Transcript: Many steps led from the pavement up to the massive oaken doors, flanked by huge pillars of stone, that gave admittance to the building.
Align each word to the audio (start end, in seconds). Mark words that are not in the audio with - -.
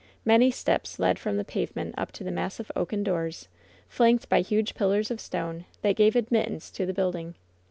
Many 0.25 0.49
steps 0.49 0.97
led 0.97 1.19
from 1.19 1.37
the 1.37 1.43
pavement 1.45 1.93
up 1.95 2.11
to 2.13 2.23
the 2.23 2.31
massive 2.31 2.71
oaken 2.75 3.03
doors, 3.03 3.47
flanked 3.87 4.29
by 4.29 4.41
huge 4.41 4.73
pillars 4.73 5.11
of 5.11 5.19
stone, 5.21 5.65
that 5.83 5.95
gave 5.95 6.15
admittance 6.15 6.71
to 6.71 6.87
the 6.87 6.93
building. 6.95 7.35